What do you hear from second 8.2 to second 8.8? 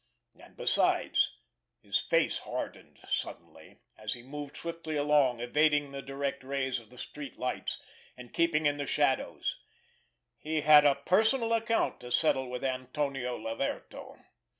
keeping in